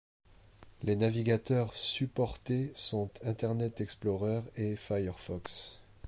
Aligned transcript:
Les 0.81 0.95
navigateurs 0.95 1.75
supportés 1.75 2.71
sont 2.73 3.11
Internet 3.23 3.81
Explorer 3.81 4.41
et 4.57 4.75
Firefox. 4.75 5.77